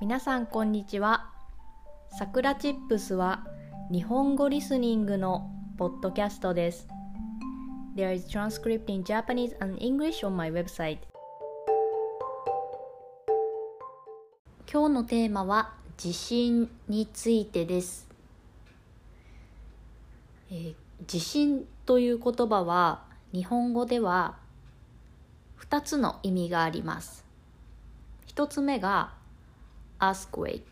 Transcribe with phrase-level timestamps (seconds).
[0.00, 1.28] 皆さんこんにちは。
[2.16, 3.44] さくらチップスは
[3.90, 6.86] 日本語リスニングのポッドキャストです。
[7.96, 10.98] There is transcript in Japanese and English on my website.
[14.72, 18.06] 今日のテーマは地震についてです。
[20.52, 20.74] えー、
[21.08, 24.36] 地震という言葉は日本語では
[25.58, 27.24] 2つの意味があります。
[28.28, 29.17] 1つ目が
[30.00, 30.62] earthquake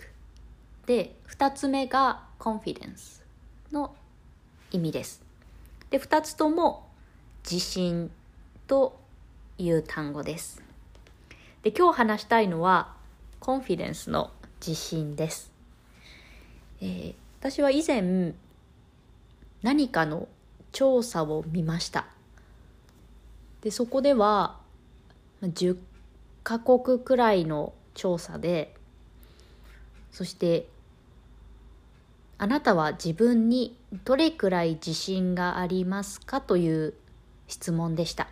[0.87, 3.23] で2つ目が confidence
[3.73, 3.95] の
[4.71, 5.23] 意味です。
[5.91, 6.89] で2つとも
[7.43, 8.11] 地震
[8.67, 8.99] と
[9.59, 10.63] いう単語です。
[11.63, 12.95] で今日話したいのは
[13.41, 14.31] コンフィデンスの
[14.61, 15.51] 地震です。
[16.81, 18.35] えー、私は以前
[19.63, 20.29] 何かの
[20.73, 22.07] 調査を見ました。
[23.63, 24.61] でそこでは
[25.43, 25.77] 10
[26.45, 28.76] カ国くらいの調査で
[30.17, 30.67] そして
[32.39, 36.41] あなたは自分にどれくらい自信がありますか？
[36.41, 36.95] という
[37.49, 38.27] 質問でした。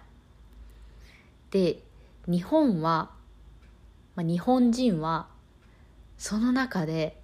[1.51, 1.83] で
[2.27, 3.11] 日本は、
[4.17, 5.27] まあ、日本人は
[6.17, 7.21] その中で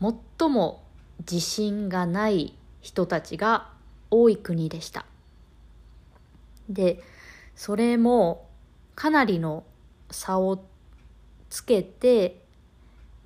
[0.00, 0.82] 最も
[1.18, 3.68] 自信がない人たちが
[4.10, 5.04] 多い国でした。
[6.70, 7.02] で
[7.54, 8.48] それも
[8.94, 9.64] かなりの
[10.10, 10.64] 差を
[11.50, 12.48] つけて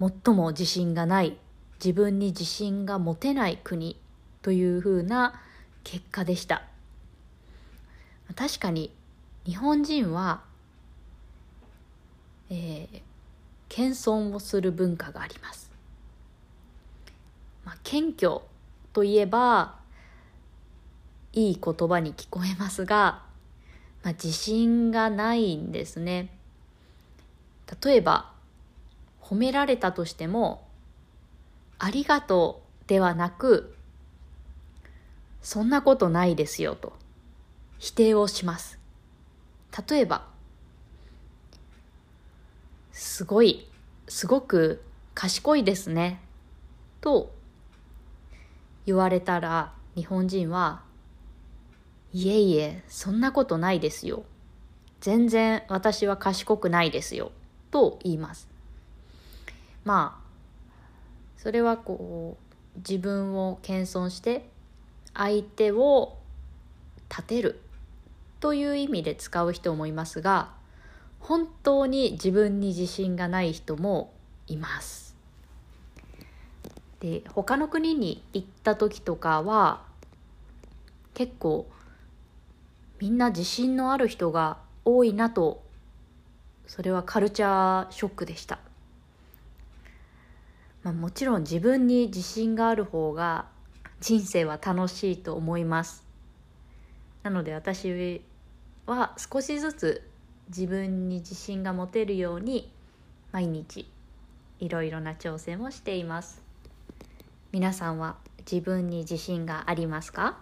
[0.01, 1.37] 最も自信がない
[1.79, 4.01] 自分に自信が持てない国
[4.43, 5.41] というふうな
[5.83, 6.63] 結果でした
[8.35, 8.91] 確かに
[9.45, 10.43] 日本人は、
[12.51, 13.01] えー、
[13.69, 15.71] 謙遜をする文化があります、
[17.65, 18.41] まあ、謙虚
[18.93, 19.77] といえば
[21.33, 23.25] いい言葉に聞こえますが
[24.05, 26.29] まあ、自信がないんですね。
[27.83, 28.34] 例えば
[29.25, 30.69] 褒められたとしても
[31.81, 33.75] 「ありがとう」ではなく
[35.41, 36.93] 「そんなことないですよ」と
[37.79, 38.79] 否定をします。
[39.89, 40.29] 例えば
[42.93, 43.69] 「すごい
[44.07, 46.21] すごく賢いですね」
[47.01, 47.35] と
[48.85, 50.83] 言われたら日本人は
[52.13, 54.23] いえいえ、そんなことないですよ。
[55.01, 57.33] 全然私は賢くないですよ。
[57.73, 58.54] と言います。
[59.85, 60.25] まあ、
[61.37, 64.49] それはこう、自分を謙遜して
[65.15, 66.19] 相手を
[67.09, 67.61] 立てる
[68.41, 70.53] という意味で使う人もいますが、
[71.21, 74.13] 本当に自分に自信がない人も
[74.47, 75.15] います。
[77.01, 79.83] で、他の国に行った時とかは、
[81.15, 81.69] 結構
[83.01, 85.63] みんな自信のある人が多いなと
[86.67, 88.59] それはカルチャーショックでした、
[90.85, 93.47] まあ、もちろん自分に自信がある方が
[94.01, 96.05] 人生は楽しいと思います。
[97.23, 98.23] なので私
[98.85, 100.11] は少しずつ
[100.49, 102.71] 自分に自信が持てるように
[103.33, 103.91] 毎日
[104.61, 106.43] いろいろな挑戦をしています。
[107.51, 110.39] 皆さんは自分に自信がありますか？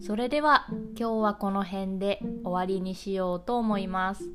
[0.00, 0.66] それでは
[0.98, 4.28] 今日はこの辺で終わりにしようと思います。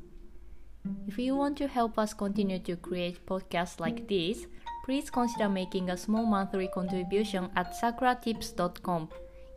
[1.06, 4.46] If you want to help us continue to create podcasts like this,
[4.84, 9.08] please consider making a small monthly contribution at sakuratips.com.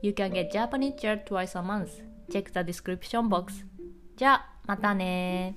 [0.02, 2.02] You can get Japanese chair twice a month.
[2.32, 3.66] Check the description box.
[4.16, 5.56] じゃあ、またね